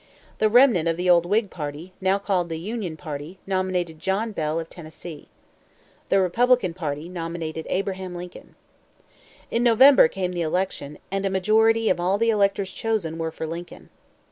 [0.39, 4.59] The remnant of the old Whig Party, now called the "Union Party," nominated John Bell,
[4.59, 5.27] of Tennessee.
[6.09, 8.55] The Republican Party nominated Abraham Lincoln.
[9.51, 13.45] In November came the election, and a majority of all the electors chosen were for
[13.45, 13.91] Lincoln.